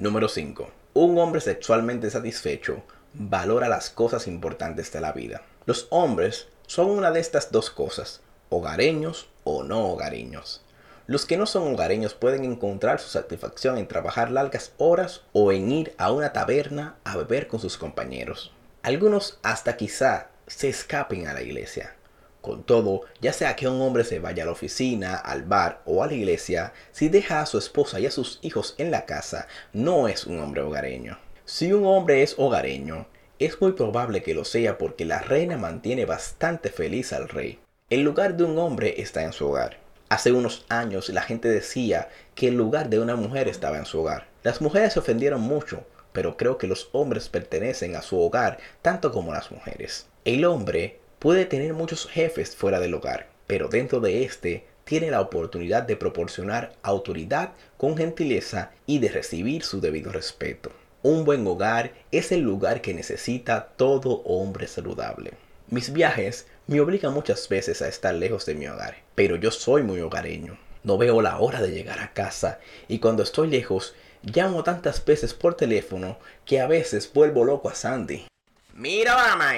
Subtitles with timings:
[0.00, 0.70] Número 5.
[0.94, 5.42] Un hombre sexualmente satisfecho valora las cosas importantes de la vida.
[5.66, 10.62] Los hombres son una de estas dos cosas, hogareños o no hogareños.
[11.06, 15.70] Los que no son hogareños pueden encontrar su satisfacción en trabajar largas horas o en
[15.70, 18.54] ir a una taberna a beber con sus compañeros.
[18.80, 21.94] Algunos hasta quizá se escapen a la iglesia.
[22.40, 26.02] Con todo, ya sea que un hombre se vaya a la oficina, al bar o
[26.02, 29.46] a la iglesia, si deja a su esposa y a sus hijos en la casa,
[29.72, 31.18] no es un hombre hogareño.
[31.44, 33.06] Si un hombre es hogareño,
[33.38, 37.58] es muy probable que lo sea porque la reina mantiene bastante feliz al rey.
[37.90, 39.78] El lugar de un hombre está en su hogar.
[40.08, 44.00] Hace unos años la gente decía que el lugar de una mujer estaba en su
[44.00, 44.28] hogar.
[44.42, 49.12] Las mujeres se ofendieron mucho, pero creo que los hombres pertenecen a su hogar tanto
[49.12, 50.06] como las mujeres.
[50.24, 55.20] El hombre puede tener muchos jefes fuera del hogar, pero dentro de este tiene la
[55.20, 60.72] oportunidad de proporcionar autoridad con gentileza y de recibir su debido respeto.
[61.02, 65.34] Un buen hogar es el lugar que necesita todo hombre saludable.
[65.68, 69.82] Mis viajes me obligan muchas veces a estar lejos de mi hogar, pero yo soy
[69.82, 70.58] muy hogareño.
[70.84, 75.34] No veo la hora de llegar a casa y cuando estoy lejos llamo tantas veces
[75.34, 78.26] por teléfono que a veces vuelvo loco a Sandy.
[78.72, 79.52] Mira, mamá,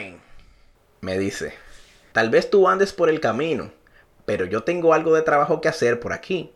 [1.02, 1.52] me dice,
[2.12, 3.72] tal vez tú andes por el camino,
[4.24, 6.52] pero yo tengo algo de trabajo que hacer por aquí.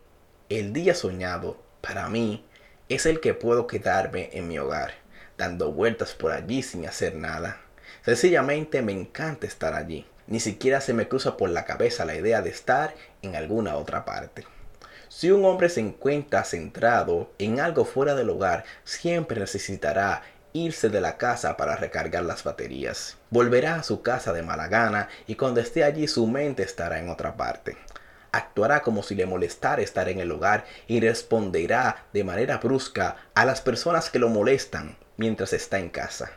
[0.47, 2.45] El día soñado, para mí,
[2.87, 4.93] es el que puedo quedarme en mi hogar,
[5.37, 7.59] dando vueltas por allí sin hacer nada.
[8.05, 10.05] Sencillamente me encanta estar allí.
[10.27, 14.05] Ni siquiera se me cruza por la cabeza la idea de estar en alguna otra
[14.05, 14.45] parte.
[15.09, 21.01] Si un hombre se encuentra centrado en algo fuera del hogar, siempre necesitará irse de
[21.01, 23.17] la casa para recargar las baterías.
[23.29, 27.09] Volverá a su casa de mala gana y cuando esté allí su mente estará en
[27.09, 27.77] otra parte
[28.37, 33.45] actuará como si le molestara estar en el hogar y responderá de manera brusca a
[33.45, 36.31] las personas que lo molestan mientras está en casa.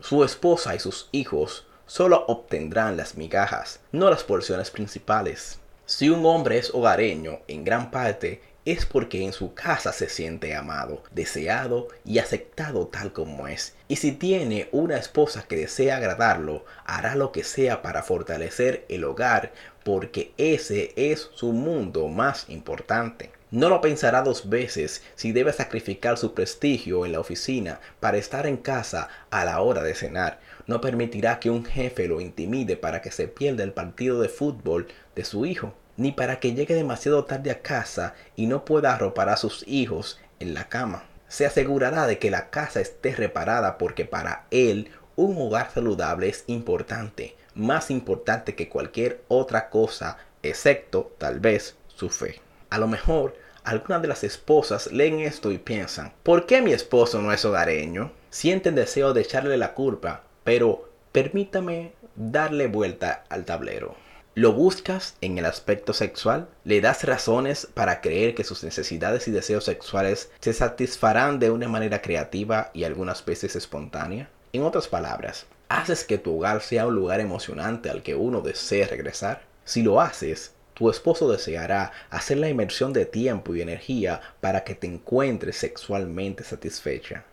[0.00, 5.58] Su esposa y sus hijos solo obtendrán las migajas, no las porciones principales.
[5.86, 10.54] Si un hombre es hogareño, en gran parte es porque en su casa se siente
[10.54, 13.74] amado, deseado y aceptado tal como es.
[13.88, 19.04] Y si tiene una esposa que desea agradarlo, hará lo que sea para fortalecer el
[19.04, 19.52] hogar,
[19.84, 23.30] porque ese es su mundo más importante.
[23.50, 28.48] No lo pensará dos veces si debe sacrificar su prestigio en la oficina para estar
[28.48, 30.40] en casa a la hora de cenar.
[30.66, 34.88] No permitirá que un jefe lo intimide para que se pierda el partido de fútbol
[35.14, 39.28] de su hijo ni para que llegue demasiado tarde a casa y no pueda arropar
[39.28, 41.04] a sus hijos en la cama.
[41.28, 46.44] Se asegurará de que la casa esté reparada porque para él un hogar saludable es
[46.48, 52.40] importante, más importante que cualquier otra cosa, excepto tal vez su fe.
[52.70, 57.22] A lo mejor algunas de las esposas leen esto y piensan, ¿por qué mi esposo
[57.22, 58.12] no es hogareño?
[58.30, 63.96] Sienten deseo de echarle la culpa, pero permítame darle vuelta al tablero.
[64.36, 66.48] ¿Lo buscas en el aspecto sexual?
[66.64, 71.68] ¿Le das razones para creer que sus necesidades y deseos sexuales se satisfarán de una
[71.68, 74.28] manera creativa y algunas veces espontánea?
[74.52, 78.86] En otras palabras, ¿haces que tu hogar sea un lugar emocionante al que uno desee
[78.86, 79.42] regresar?
[79.64, 84.74] Si lo haces, tu esposo deseará hacer la inmersión de tiempo y energía para que
[84.74, 87.24] te encuentres sexualmente satisfecha.